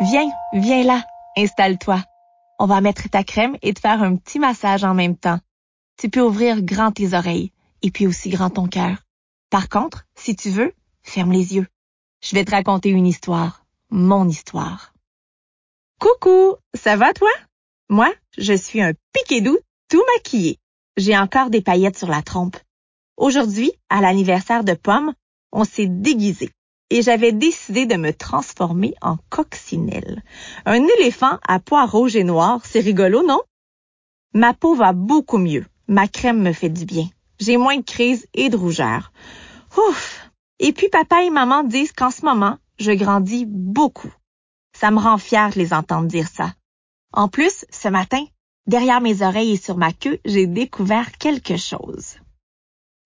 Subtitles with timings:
[0.00, 1.04] Viens, viens là,
[1.36, 2.02] installe-toi.
[2.58, 5.38] On va mettre ta crème et te faire un petit massage en même temps.
[5.98, 8.96] Tu peux ouvrir grand tes oreilles et puis aussi grand ton cœur.
[9.50, 11.66] Par contre, si tu veux, ferme les yeux.
[12.22, 14.94] Je vais te raconter une histoire, mon histoire.
[15.98, 17.30] Coucou, ça va toi?
[17.90, 19.58] Moi, je suis un piquet doux
[19.90, 20.58] tout maquillé.
[20.96, 22.56] J'ai encore des paillettes sur la trompe.
[23.18, 25.12] Aujourd'hui, à l'anniversaire de Pomme,
[25.52, 26.50] on s'est déguisé
[26.90, 30.22] et j'avais décidé de me transformer en coccinelle.
[30.66, 33.40] Un éléphant à pois rouge et noir, c'est rigolo, non?
[34.34, 35.64] Ma peau va beaucoup mieux.
[35.88, 37.08] Ma crème me fait du bien.
[37.38, 39.12] J'ai moins de crise et de rougeur.
[39.76, 40.30] Ouf!
[40.58, 44.12] Et puis papa et maman disent qu'en ce moment, je grandis beaucoup.
[44.78, 46.54] Ça me rend fière de les entendre dire ça.
[47.12, 48.24] En plus, ce matin,
[48.66, 52.16] derrière mes oreilles et sur ma queue, j'ai découvert quelque chose.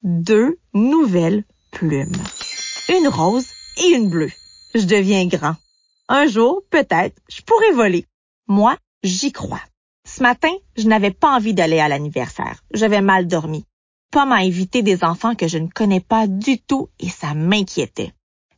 [0.03, 2.13] Deux nouvelles plumes.
[2.91, 4.33] Une rose et une bleue.
[4.75, 5.57] Je deviens grand.
[6.09, 8.07] Un jour, peut-être, je pourrai voler.
[8.47, 9.63] Moi, j'y crois.
[10.07, 12.63] Ce matin, je n'avais pas envie d'aller à l'anniversaire.
[12.73, 13.65] J'avais mal dormi.
[14.11, 18.13] Pas m'a invité des enfants que je ne connais pas du tout et ça m'inquiétait.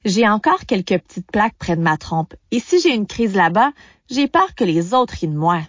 [0.05, 3.73] J'ai encore quelques petites plaques près de ma trompe et si j'ai une crise là-bas,
[4.11, 5.63] j'ai peur que les autres rient de moi.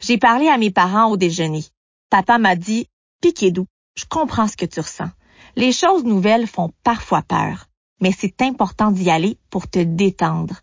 [0.00, 1.64] J'ai parlé à mes parents au déjeuner.
[2.10, 2.88] Papa m'a dit,
[3.20, 5.10] Piquet-doux, je comprends ce que tu ressens.
[5.56, 7.68] Les choses nouvelles font parfois peur
[8.00, 10.60] mais c'est important d'y aller pour te détendre.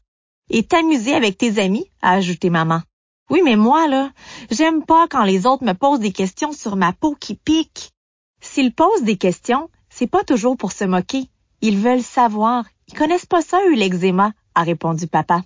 [0.49, 2.81] Et t'amuser avec tes amis, a ajouté maman.
[3.29, 4.11] Oui, mais moi, là,
[4.49, 7.91] j'aime pas quand les autres me posent des questions sur ma peau qui pique.
[8.41, 11.29] S'ils posent des questions, c'est pas toujours pour se moquer.
[11.61, 12.65] Ils veulent savoir.
[12.87, 15.43] Ils connaissent pas ça, eux, l'eczéma, a répondu papa.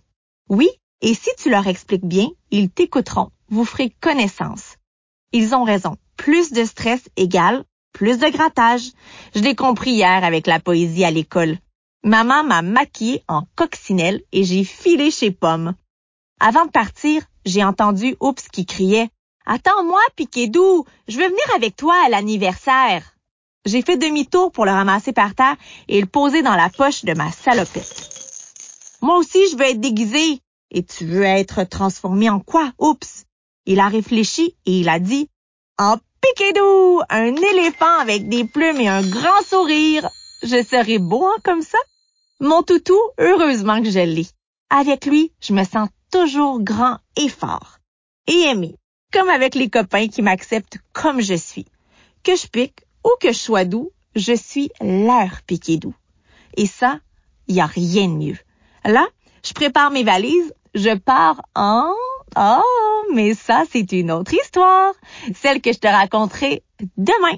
[0.50, 0.70] Oui,
[1.02, 3.30] et si tu leur expliques bien, ils t'écouteront.
[3.50, 4.78] Vous ferez connaissance.
[5.32, 5.98] Ils ont raison.
[6.18, 8.92] Plus de stress égale plus de grattage.
[9.34, 11.58] Je l'ai compris hier avec la poésie à l'école.
[12.06, 15.74] Maman m'a maquillée en coccinelle et j'ai filé chez Pomme.
[16.40, 19.10] Avant de partir, j'ai entendu Oups qui criait
[19.48, 23.16] Attends-moi, Piquet-Doux, je veux venir avec toi à l'anniversaire.
[23.66, 25.56] J'ai fait demi-tour pour le ramasser par terre
[25.88, 28.08] et le poser dans la poche de ma salopette.
[29.02, 30.42] Moi aussi, je veux être déguisé.
[30.70, 33.26] Et tu veux être transformé en quoi, Oups?
[33.66, 35.28] Il a réfléchi et il a dit
[35.80, 40.08] En Piquet-Doux, un éléphant avec des plumes et un grand sourire.
[40.44, 41.80] Je serai beau hein, comme ça?
[42.42, 44.28] Mon toutou, heureusement que je l'ai.
[44.70, 47.78] Avec lui, je me sens toujours grand et fort.
[48.28, 48.76] Et aimé,
[49.14, 51.66] comme avec les copains qui m'acceptent comme je suis.
[52.24, 55.96] Que je pique ou que je sois doux, je suis leur piqué doux.
[56.58, 57.00] Et ça,
[57.48, 58.38] il a rien de mieux.
[58.84, 59.08] Là,
[59.46, 61.94] je prépare mes valises, je pars en...
[62.38, 64.94] Oh, mais ça, c'est une autre histoire,
[65.34, 66.64] celle que je te raconterai
[66.98, 67.38] demain.